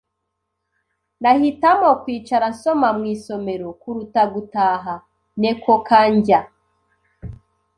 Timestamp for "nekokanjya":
5.41-6.39